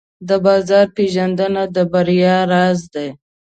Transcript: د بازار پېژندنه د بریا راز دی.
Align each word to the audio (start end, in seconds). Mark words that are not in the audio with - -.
د 0.27 0.29
بازار 0.45 0.85
پېژندنه 0.95 1.63
د 1.75 1.77
بریا 1.91 2.37
راز 2.51 2.79
دی. 2.93 3.09